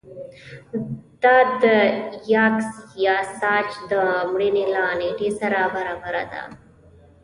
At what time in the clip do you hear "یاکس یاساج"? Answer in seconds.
2.33-3.69